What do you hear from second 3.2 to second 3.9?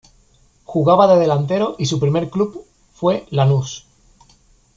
Lanús.